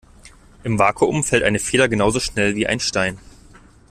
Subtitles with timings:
[0.63, 3.19] Im Vakuum fällt eine Feder genauso schnell wie ein Stein.